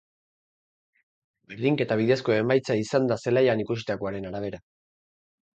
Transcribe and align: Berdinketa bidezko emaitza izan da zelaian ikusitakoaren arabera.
Berdinketa 1.53 1.99
bidezko 2.01 2.35
emaitza 2.37 2.79
izan 2.87 3.07
da 3.13 3.19
zelaian 3.27 3.63
ikusitakoaren 3.67 4.29
arabera. 4.31 4.65